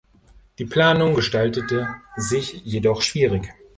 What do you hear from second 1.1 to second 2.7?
gestaltete sich